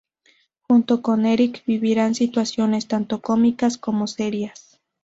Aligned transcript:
Junto 0.63 1.03
con 1.03 1.27
Eric, 1.27 1.63
vivirán 1.67 2.15
situaciones 2.15 2.87
tanto 2.87 3.21
cómicas 3.21 3.77
como 3.77 4.07
serias. 4.07 4.81